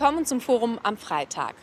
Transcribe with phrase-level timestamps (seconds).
[0.00, 1.54] Willkommen zum Forum am Freitag.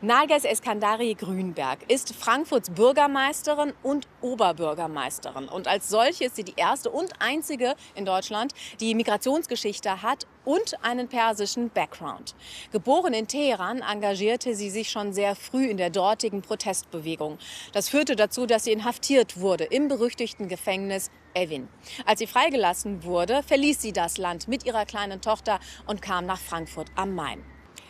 [0.00, 5.48] Narges Eskandari Grünberg ist Frankfurts Bürgermeisterin und Oberbürgermeisterin.
[5.48, 10.76] Und als solche ist sie die erste und einzige in Deutschland, die Migrationsgeschichte hat und
[10.84, 12.36] einen persischen Background.
[12.70, 17.38] Geboren in Teheran engagierte sie sich schon sehr früh in der dortigen Protestbewegung.
[17.72, 21.68] Das führte dazu, dass sie inhaftiert wurde im berüchtigten Gefängnis Evin.
[22.06, 26.38] Als sie freigelassen wurde, verließ sie das Land mit ihrer kleinen Tochter und kam nach
[26.38, 27.42] Frankfurt am Main.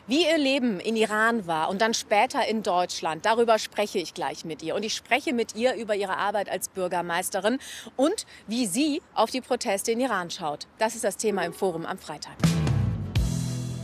[0.07, 4.45] Wie ihr Leben in Iran war und dann später in Deutschland, darüber spreche ich gleich
[4.45, 4.75] mit ihr.
[4.75, 7.59] Und ich spreche mit ihr über ihre Arbeit als Bürgermeisterin
[7.97, 10.67] und wie sie auf die Proteste in Iran schaut.
[10.79, 12.37] Das ist das Thema im Forum am Freitag.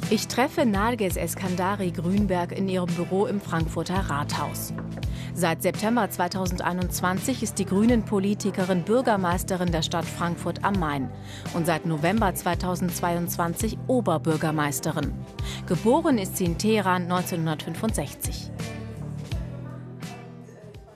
[0.08, 4.72] Ich treffe Narges Eskandari Grünberg in ihrem Büro im Frankfurter Rathaus.
[5.34, 11.10] Seit September 2021 ist die Grünen-Politikerin Bürgermeisterin der Stadt Frankfurt am Main
[11.54, 15.12] und seit November 2022 Oberbürgermeisterin.
[15.66, 18.52] Geboren ist sie in Teheran 1965.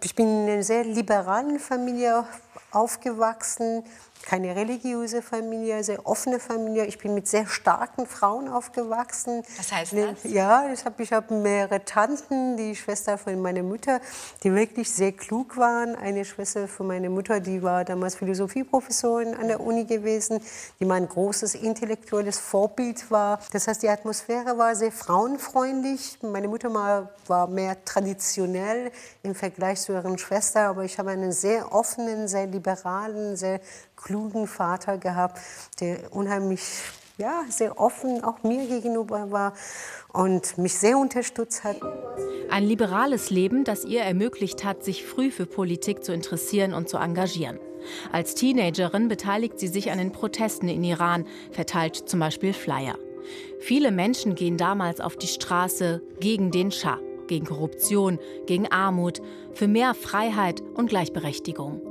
[0.05, 2.25] Ich bin in einer sehr liberalen Familie
[2.71, 3.83] aufgewachsen
[4.31, 6.85] keine religiöse Familie, sehr offene Familie.
[6.85, 9.43] Ich bin mit sehr starken Frauen aufgewachsen.
[9.57, 10.23] Was heißt das?
[10.23, 14.01] Ja, ich habe ich hab mehrere Tanten, die Schwester von meiner Mutter,
[14.45, 15.97] die wirklich sehr klug waren.
[15.97, 20.41] Eine Schwester von meiner Mutter, die war damals Philosophieprofessorin an der Uni gewesen,
[20.79, 23.41] die mein großes intellektuelles Vorbild war.
[23.51, 26.19] Das heißt, die Atmosphäre war sehr frauenfreundlich.
[26.23, 26.73] Meine Mutter
[27.27, 28.93] war mehr traditionell
[29.25, 33.61] im Vergleich zu ihrer Schwester, aber ich habe einen sehr offenen, sehr liberalen, sehr
[34.03, 35.41] klugen Vater gehabt,
[35.81, 36.63] der unheimlich
[37.21, 39.53] ja, sehr offen auch mir gegenüber war
[40.13, 41.77] und mich sehr unterstützt hat.
[42.51, 46.97] Ein liberales Leben, das ihr ermöglicht hat, sich früh für Politik zu interessieren und zu
[46.97, 47.59] engagieren.
[48.11, 52.99] Als Teenagerin beteiligt sie sich an den Protesten in Iran, verteilt zum Beispiel Flyer.
[53.61, 59.21] Viele Menschen gehen damals auf die Straße gegen den Schah, gegen Korruption, gegen Armut,
[59.53, 61.90] für mehr Freiheit und Gleichberechtigung.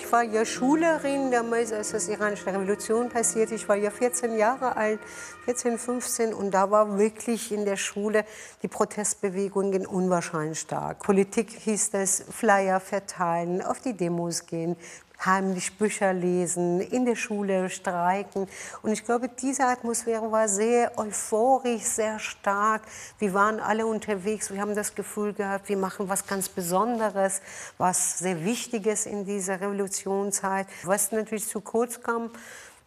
[0.00, 3.54] Ich war ja Schülerin damals, als das iranische Revolution passierte.
[3.54, 4.98] Ich war ja 14 Jahre alt,
[5.44, 8.24] 14, 15 und da war wirklich in der Schule
[8.62, 11.00] die Protestbewegungen unwahrscheinlich stark.
[11.00, 14.76] Politik hieß das, Flyer verteilen, auf die Demos gehen,
[15.24, 18.48] heimlich Bücher lesen, in der Schule streiken.
[18.82, 22.82] Und ich glaube, diese Atmosphäre war sehr euphorisch, sehr stark.
[23.18, 27.42] Wir waren alle unterwegs, wir haben das Gefühl gehabt, wir machen was ganz Besonderes,
[27.78, 30.66] was sehr Wichtiges in dieser Revolutionszeit.
[30.84, 32.30] Was natürlich zu kurz kam,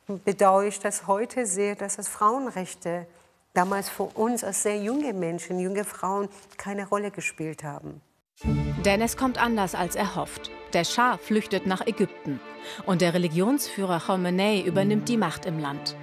[0.07, 3.07] bedauere ich das heute sehr, dass das Frauenrechte
[3.53, 6.27] damals für uns als sehr junge Menschen, junge Frauen
[6.57, 8.01] keine Rolle gespielt haben.
[8.83, 10.51] Denn es kommt anders als erhofft.
[10.73, 12.39] Der Schah flüchtet nach Ägypten
[12.85, 15.95] und der Religionsführer Khomeini übernimmt die Macht im Land.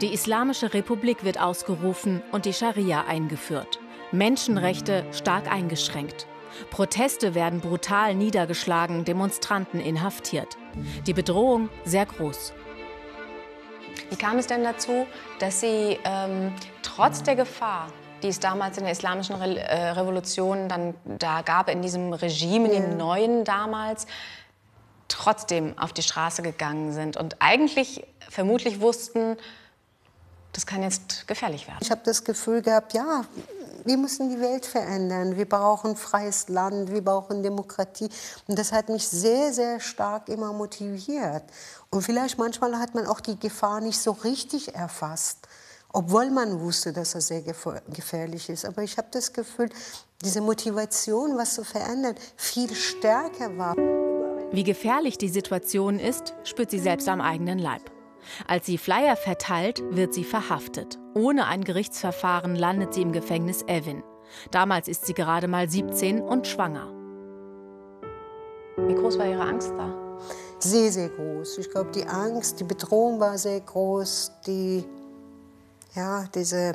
[0.00, 3.78] Die Islamische Republik wird ausgerufen und die Scharia eingeführt.
[4.10, 6.26] Menschenrechte stark eingeschränkt.
[6.70, 10.56] Proteste werden brutal niedergeschlagen, Demonstranten inhaftiert.
[11.06, 12.52] Die Bedrohung sehr groß.
[14.10, 15.06] Wie kam es denn dazu,
[15.38, 17.88] dass Sie ähm, trotz der Gefahr
[18.22, 22.68] die es damals in der islamischen Re äh, Revolution dann da gab, in diesem Regime,
[22.68, 24.06] in dem neuen damals,
[25.08, 29.36] trotzdem auf die Straße gegangen sind und eigentlich vermutlich wussten,
[30.52, 31.78] das kann jetzt gefährlich werden.
[31.82, 33.24] Ich habe das Gefühl gehabt, ja,
[33.84, 35.36] wir müssen die Welt verändern.
[35.36, 38.08] Wir brauchen freies Land, wir brauchen Demokratie.
[38.48, 41.44] Und das hat mich sehr, sehr stark immer motiviert.
[41.90, 45.46] Und vielleicht manchmal hat man auch die Gefahr nicht so richtig erfasst
[45.96, 48.66] obwohl man wusste, dass er sehr gefährlich ist.
[48.66, 49.70] Aber ich habe das Gefühl,
[50.22, 53.74] diese Motivation, was zu verändern, viel stärker war.
[54.52, 57.90] Wie gefährlich die Situation ist, spürt sie selbst am eigenen Leib.
[58.46, 60.98] Als sie Flyer verteilt, wird sie verhaftet.
[61.14, 64.02] Ohne ein Gerichtsverfahren landet sie im Gefängnis Evin.
[64.50, 66.92] Damals ist sie gerade mal 17 und schwanger.
[68.76, 69.94] Wie groß war Ihre Angst da?
[70.58, 71.56] Sehr, sehr groß.
[71.56, 74.32] Ich glaube, die Angst, die Bedrohung war sehr groß.
[74.46, 74.84] Die
[75.96, 76.74] ja, diese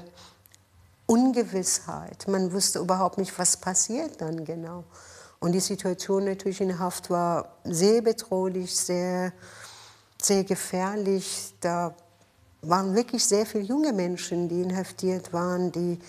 [1.05, 2.27] Ungewissheit.
[2.27, 4.83] Man wusste überhaupt nicht, was passiert dann genau.
[5.39, 9.33] Und die Situation natürlich in Haft war sehr bedrohlich, sehr,
[10.21, 11.53] sehr gefährlich.
[11.61, 11.95] Da
[12.61, 15.99] waren wirklich sehr viele junge Menschen, die inhaftiert waren, die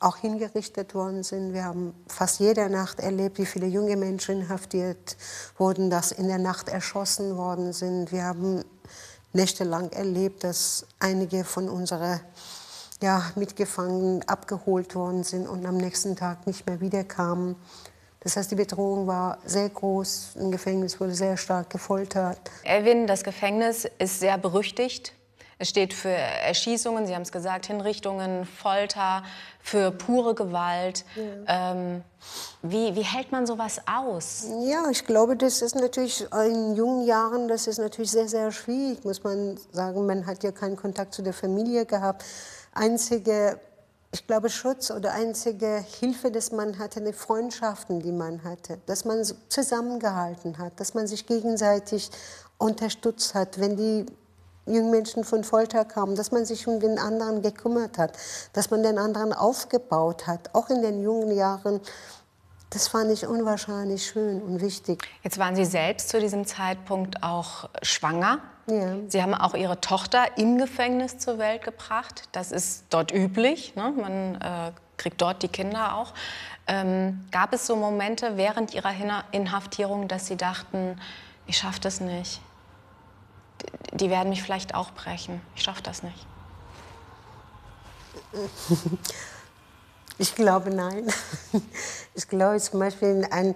[0.00, 1.52] auch hingerichtet worden sind.
[1.52, 5.16] Wir haben fast jede Nacht erlebt, wie viele junge Menschen inhaftiert
[5.56, 8.12] wurden, dass in der Nacht erschossen worden sind.
[8.12, 8.64] Wir haben
[9.34, 12.20] nächtelang erlebt, dass einige von unseren
[13.02, 17.56] ja, Mitgefangenen abgeholt worden sind und am nächsten Tag nicht mehr wiederkamen.
[18.20, 20.36] Das heißt, die Bedrohung war sehr groß.
[20.36, 22.38] Im Gefängnis wurde sehr stark gefoltert.
[22.62, 25.12] Elvin, das Gefängnis ist sehr berüchtigt.
[25.58, 29.22] Es steht für Erschießungen, Sie haben es gesagt, Hinrichtungen, Folter,
[29.60, 31.04] für pure Gewalt.
[31.14, 31.72] Ja.
[31.72, 32.02] Ähm,
[32.62, 34.46] wie, wie hält man sowas aus?
[34.64, 39.04] Ja, ich glaube, das ist natürlich in jungen Jahren, das ist natürlich sehr, sehr schwierig,
[39.04, 40.06] muss man sagen.
[40.06, 42.24] Man hat ja keinen Kontakt zu der Familie gehabt.
[42.72, 43.60] Einzige
[44.14, 49.04] ich glaube, Schutz oder einzige Hilfe, dass man hatte, die Freundschaften, die man hatte, dass
[49.04, 52.10] man zusammengehalten hat, dass man sich gegenseitig
[52.56, 54.06] unterstützt hat, wenn die
[54.66, 58.16] jungen Menschen von Folter kamen, dass man sich um den anderen gekümmert hat,
[58.52, 61.80] dass man den anderen aufgebaut hat, auch in den jungen Jahren.
[62.70, 65.06] Das fand ich unwahrscheinlich schön und wichtig.
[65.22, 68.40] Jetzt waren Sie selbst zu diesem Zeitpunkt auch schwanger.
[68.66, 68.96] Ja.
[69.08, 72.28] Sie haben auch Ihre Tochter im Gefängnis zur Welt gebracht.
[72.32, 73.76] Das ist dort üblich.
[73.76, 73.92] Ne?
[73.96, 76.14] Man äh, kriegt dort die Kinder auch.
[76.66, 78.92] Ähm, gab es so Momente während Ihrer
[79.32, 80.98] Inhaftierung, dass Sie dachten,
[81.46, 82.40] ich schaffe das nicht?
[83.92, 85.40] Die werden mich vielleicht auch brechen.
[85.54, 86.26] Ich schaffe das nicht.
[90.18, 91.06] Ich glaube nein.
[92.14, 93.54] Ich glaube zum Beispiel eine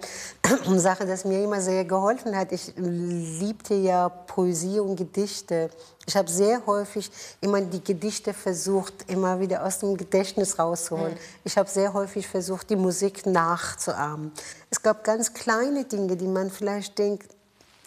[0.77, 2.51] Sache, das mir immer sehr geholfen hat.
[2.51, 5.69] Ich liebte ja Poesie und Gedichte.
[6.05, 7.09] Ich habe sehr häufig
[7.39, 11.13] immer die Gedichte versucht, immer wieder aus dem Gedächtnis rauszuholen.
[11.13, 11.19] Mhm.
[11.45, 14.33] Ich habe sehr häufig versucht, die Musik nachzuahmen.
[14.69, 17.33] Es gab ganz kleine Dinge, die man vielleicht denkt,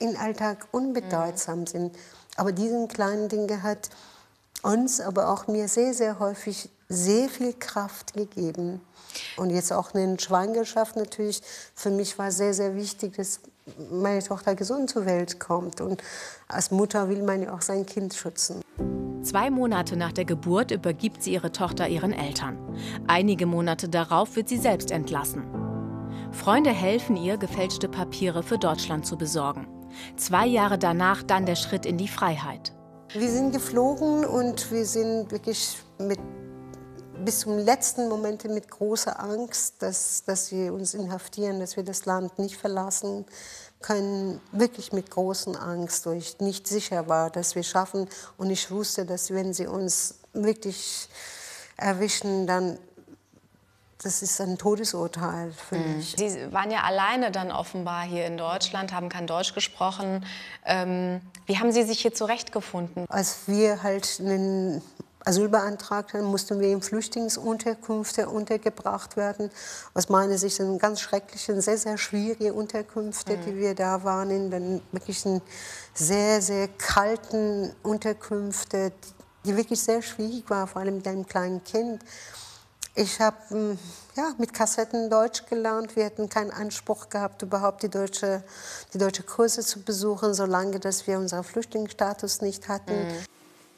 [0.02, 1.66] im Alltag unbedeutsam mhm.
[1.66, 1.96] sind.
[2.36, 3.90] Aber diese kleinen Dinge hat
[4.62, 8.80] uns, aber auch mir sehr, sehr häufig sehr viel Kraft gegeben.
[9.36, 11.42] Und jetzt auch in der Schwangerschaft natürlich,
[11.74, 13.40] für mich war sehr, sehr wichtig, dass
[13.90, 15.80] meine Tochter gesund zur Welt kommt.
[15.80, 16.02] Und
[16.48, 18.62] als Mutter will man ja auch sein Kind schützen.
[19.22, 22.58] Zwei Monate nach der Geburt übergibt sie ihre Tochter ihren Eltern.
[23.06, 25.44] Einige Monate darauf wird sie selbst entlassen.
[26.32, 29.81] Freunde helfen ihr, gefälschte Papiere für Deutschland zu besorgen.
[30.16, 32.72] Zwei Jahre danach dann der Schritt in die Freiheit.
[33.14, 36.18] Wir sind geflogen und wir sind wirklich mit
[37.24, 42.04] bis zum letzten Moment mit großer Angst, dass, dass sie uns inhaftieren, dass wir das
[42.04, 43.26] Land nicht verlassen
[43.80, 44.40] können.
[44.50, 48.08] Wirklich mit großer Angst, weil ich nicht sicher war, dass wir schaffen.
[48.38, 51.08] Und ich wusste, dass wenn sie uns wirklich
[51.76, 52.78] erwischen, dann
[54.02, 55.96] das ist ein Todesurteil für mhm.
[55.96, 56.14] mich.
[56.18, 60.24] Sie waren ja alleine dann offenbar hier in Deutschland, haben kein Deutsch gesprochen.
[60.64, 63.06] Ähm, wie haben Sie sich hier zurechtgefunden?
[63.08, 64.82] Als wir halt einen
[65.24, 69.50] Asyl beantragt haben, mussten wir in Flüchtlingsunterkünfte untergebracht werden.
[69.94, 73.44] Aus meiner Sicht sind ganz schreckliche, sehr, sehr schwierige Unterkünfte, mhm.
[73.44, 75.22] die wir da waren, in den wirklich
[75.94, 78.92] sehr, sehr kalten Unterkünfte,
[79.44, 82.02] die wirklich sehr schwierig waren, vor allem mit einem kleinen Kind.
[82.94, 83.78] Ich habe hm,
[84.16, 85.96] ja, mit Kassetten Deutsch gelernt.
[85.96, 88.42] Wir hätten keinen Anspruch gehabt, überhaupt die deutsche,
[88.92, 92.92] die deutsche Kurse zu besuchen, solange dass wir unseren Flüchtlingsstatus nicht hatten.
[92.92, 93.24] Mhm.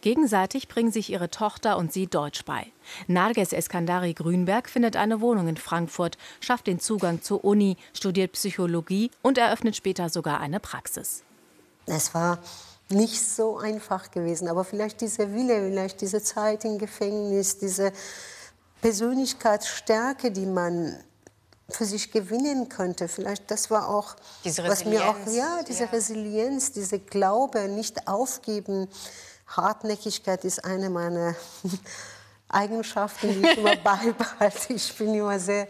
[0.00, 2.66] Gegenseitig bringen sich ihre Tochter und sie Deutsch bei.
[3.06, 9.10] Narges Eskandari Grünberg findet eine Wohnung in Frankfurt, schafft den Zugang zur Uni, studiert Psychologie
[9.22, 11.22] und eröffnet später sogar eine Praxis.
[11.86, 12.38] Es war
[12.90, 17.90] nicht so einfach gewesen, aber vielleicht dieser Wille, vielleicht diese Zeit im Gefängnis, diese
[18.84, 20.94] Persönlichkeitsstärke, die man
[21.70, 23.08] für sich gewinnen könnte.
[23.08, 24.14] Vielleicht das war auch,
[24.44, 25.90] was mir auch, ja, diese ja.
[25.90, 28.88] Resilienz, diese Glaube, nicht aufgeben,
[29.46, 31.34] Hartnäckigkeit ist eine meiner
[32.54, 34.72] Eigenschaften, die ich immer beibehalte.
[34.72, 35.68] Ich bin immer sehr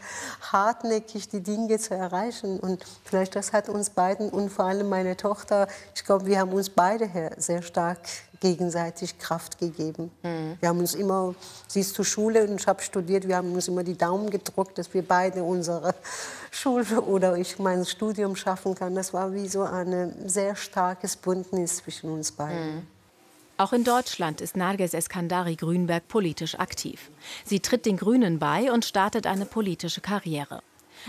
[0.52, 2.60] hartnäckig, die Dinge zu erreichen.
[2.60, 6.52] Und vielleicht das hat uns beiden und vor allem meine Tochter, ich glaube, wir haben
[6.52, 7.98] uns beide sehr stark
[8.40, 10.10] gegenseitig Kraft gegeben.
[10.22, 10.56] Mhm.
[10.60, 11.34] Wir haben uns immer,
[11.66, 14.76] sie ist zur Schule und ich habe studiert, wir haben uns immer die Daumen gedruckt,
[14.76, 15.94] dass wir beide unsere
[16.50, 18.96] Schule oder ich mein Studium schaffen können.
[18.96, 22.76] Das war wie so ein sehr starkes Bündnis zwischen uns beiden.
[22.76, 22.93] Mhm.
[23.56, 27.11] Auch in Deutschland ist Narges Eskandari Grünberg politisch aktiv.
[27.44, 30.61] Sie tritt den Grünen bei und startet eine politische Karriere.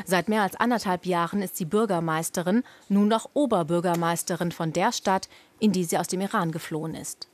[0.06, 5.28] Seit mehr als anderthalb Jahren ist sie Bürgermeisterin, nun noch Oberbürgermeisterin von der Stadt,
[5.60, 7.28] in die sie aus dem Iran geflohen ist.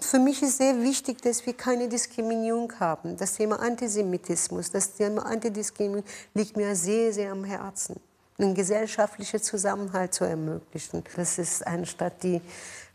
[0.00, 3.16] Für mich ist sehr wichtig, dass wir keine Diskriminierung haben.
[3.16, 7.96] Das Thema Antisemitismus, das Thema Antidiskriminierung liegt mir sehr, sehr am Herzen.
[8.38, 11.04] Einen gesellschaftlichen Zusammenhalt zu ermöglichen.
[11.16, 12.40] Das ist eine Stadt, die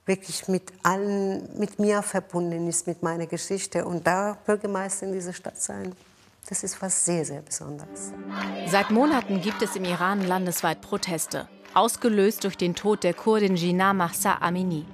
[0.06, 3.86] wirklich mit allen, mit mir verbunden ist, mit meiner Geschichte.
[3.86, 5.94] Und da Bürgermeister in dieser Stadt sein,
[6.48, 8.12] das ist was sehr, sehr Besonderes.
[8.68, 13.94] Seit Monaten gibt es im Iran landesweit Proteste, ausgelöst durch den Tod der Kurdin Jina
[13.94, 14.86] Mahsa Amini.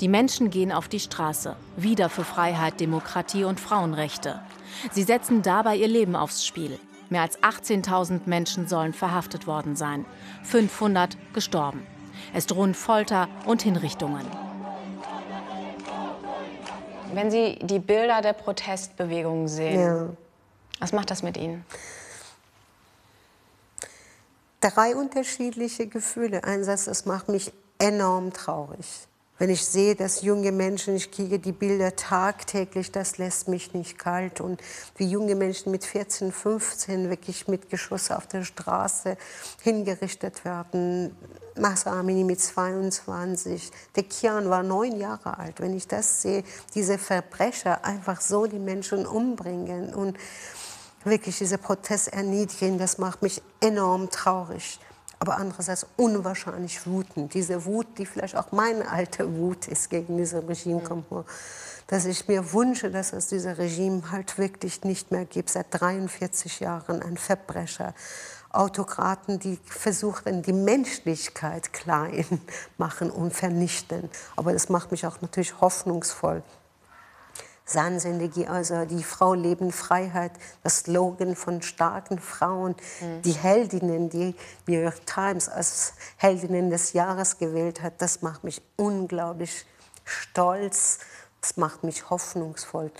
[0.00, 4.40] Die Menschen gehen auf die Straße, wieder für Freiheit, Demokratie und Frauenrechte.
[4.92, 6.78] Sie setzen dabei ihr Leben aufs Spiel.
[7.10, 10.06] Mehr als 18.000 Menschen sollen verhaftet worden sein,
[10.44, 11.86] 500 gestorben.
[12.32, 14.26] Es drohen Folter und Hinrichtungen.
[17.12, 20.08] Wenn Sie die Bilder der Protestbewegung sehen, ja.
[20.80, 21.64] was macht das mit Ihnen?
[24.60, 26.44] Drei unterschiedliche Gefühle.
[26.44, 28.86] Einerseits, das macht mich enorm traurig.
[29.42, 33.98] Wenn ich sehe, dass junge Menschen, ich kriege die Bilder tagtäglich, das lässt mich nicht
[33.98, 34.40] kalt.
[34.40, 34.60] Und
[34.94, 39.16] wie junge Menschen mit 14, 15 wirklich mit Geschoss auf der Straße
[39.60, 41.16] hingerichtet werden.
[41.58, 45.58] Masa Amini mit 22, der Kian war neun Jahre alt.
[45.58, 46.44] Wenn ich das sehe,
[46.76, 50.16] diese Verbrecher einfach so die Menschen umbringen und
[51.02, 54.78] wirklich diese Protest erniedrigen, das macht mich enorm traurig
[55.22, 57.32] aber andererseits unwahrscheinlich wütend.
[57.32, 61.24] Diese Wut, die vielleicht auch meine alte Wut ist gegen dieses Regime, kommt nur,
[61.86, 65.50] dass ich mir wünsche, dass es dieses Regime halt wirklich nicht mehr gibt.
[65.50, 67.94] Seit 43 Jahren ein Verbrecher,
[68.50, 72.26] Autokraten, die versuchen, die Menschlichkeit klein
[72.76, 74.10] machen und vernichten.
[74.34, 76.42] Aber das macht mich auch natürlich hoffnungsvoll.
[77.72, 83.22] Sansendegi, also die Frau Leben Freiheit, das Slogan von starken Frauen, mhm.
[83.22, 84.34] die Heldinnen, die
[84.66, 89.64] New York Times als Heldinnen des Jahres gewählt hat, das macht mich unglaublich
[90.04, 90.98] stolz,
[91.40, 92.90] das macht mich hoffnungsvoll,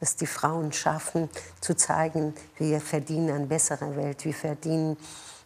[0.00, 1.28] dass die Frauen schaffen,
[1.60, 4.96] zu zeigen, wir verdienen eine bessere Welt, wir verdienen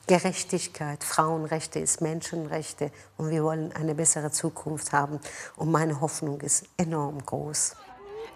[0.07, 5.19] Gerechtigkeit, Frauenrechte ist Menschenrechte und wir wollen eine bessere Zukunft haben.
[5.57, 7.75] Und meine Hoffnung ist enorm groß.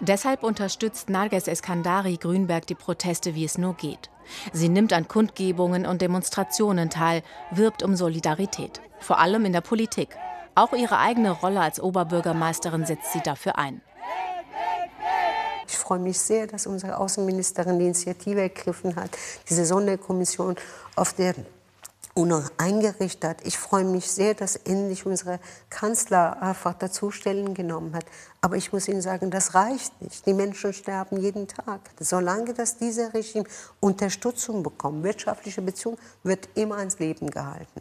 [0.03, 4.09] Deshalb unterstützt Narges Eskandari Grünberg die Proteste, wie es nur geht.
[4.53, 10.17] Sie nimmt an Kundgebungen und Demonstrationen teil, wirbt um Solidarität, vor allem in der Politik.
[10.55, 13.83] Auch ihre eigene Rolle als Oberbürgermeisterin setzt sie dafür ein.
[15.69, 19.11] Ich freue mich sehr, dass unsere Außenministerin die Initiative ergriffen hat,
[19.49, 20.57] diese Sonderkommission
[20.97, 21.35] auf der
[22.15, 23.39] UNO eingerichtet.
[23.45, 25.39] Ich freue mich sehr, dass endlich unser
[25.69, 28.05] Kanzler einfach dazu Stellen genommen hat.
[28.41, 30.27] Aber ich muss Ihnen sagen, das reicht nicht.
[30.27, 31.81] Die Menschen sterben jeden Tag.
[32.01, 33.45] Solange das diese Regime
[33.79, 37.81] Unterstützung bekommt, wirtschaftliche Beziehungen, wird immer ans Leben gehalten.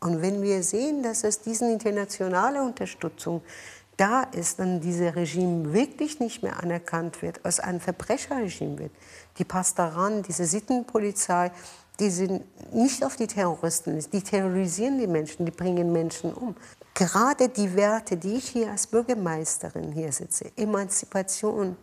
[0.00, 3.42] Und wenn wir sehen, dass es diese internationale Unterstützung
[3.96, 8.92] da ist, dann dieses Regime wirklich nicht mehr anerkannt wird, als ein Verbrecherregime wird.
[9.38, 11.50] Die Pastoran, diese Sittenpolizei,
[11.98, 16.54] die sind nicht auf die Terroristen, die terrorisieren die Menschen, die bringen Menschen um.
[16.94, 21.76] Gerade die Werte, die ich hier als Bürgermeisterin hier sitze, Emanzipation,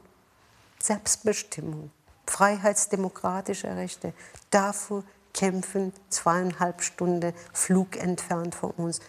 [0.81, 1.91] Selbstbestimmung,
[2.25, 4.13] freiheitsdemokratische Rechte,
[4.49, 5.03] dafür
[5.33, 8.99] kämpfen zweieinhalb Stunden Flug entfernt von uns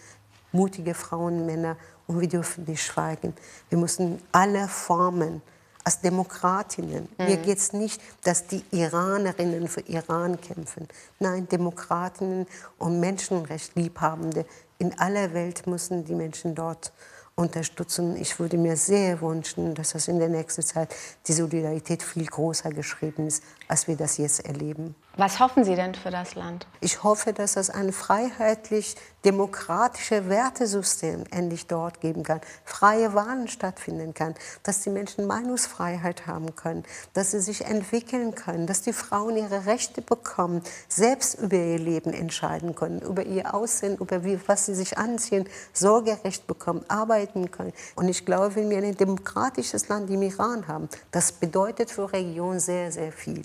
[0.51, 3.33] mutige Frauen, Männer und wir dürfen nicht schweigen.
[3.69, 5.41] Wir müssen alle Formen
[5.85, 7.07] als Demokratinnen.
[7.17, 7.25] Mhm.
[7.25, 10.89] Mir geht es nicht, dass die Iranerinnen für Iran kämpfen.
[11.19, 14.45] Nein, Demokratinnen und Menschenrechtliebhabende
[14.79, 16.91] in aller Welt müssen die Menschen dort
[17.35, 18.15] unterstützen.
[18.17, 20.93] Ich würde mir sehr wünschen, dass das in der nächsten Zeit
[21.27, 24.95] die Solidarität viel größer geschrieben ist, als wir das jetzt erleben.
[25.17, 26.67] Was hoffen Sie denn für das Land?
[26.81, 34.13] Ich hoffe, dass es ein freiheitlich demokratisches Wertesystem endlich dort geben kann, freie Wahlen stattfinden
[34.13, 39.37] kann, dass die Menschen Meinungsfreiheit haben können, dass sie sich entwickeln können, dass die Frauen
[39.37, 44.65] ihre Rechte bekommen, selbst über ihr Leben entscheiden können, über ihr Aussehen, über wie, was
[44.65, 47.71] sie sich anziehen, Sorgerecht bekommen, arbeiten können.
[47.95, 52.17] Und ich glaube, wenn wir ein demokratisches Land im Iran haben, das bedeutet für die
[52.17, 53.43] Region sehr, sehr viel.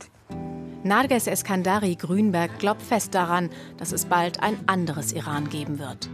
[0.83, 6.09] Narges Eskandari Grünberg glaubt fest daran, dass es bald ein anderes Iran geben wird.